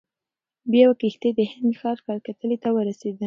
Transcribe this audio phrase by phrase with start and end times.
[0.71, 3.15] بیا په کښتۍ کې د هند ښار کلکتې ته ورسېد.